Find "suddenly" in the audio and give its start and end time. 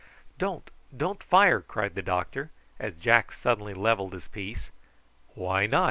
3.31-3.75